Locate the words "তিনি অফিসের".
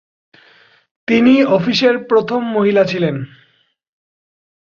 1.07-1.95